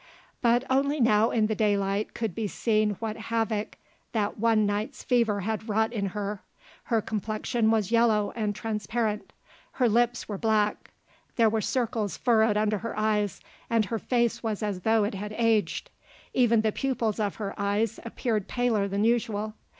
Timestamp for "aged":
15.37-15.91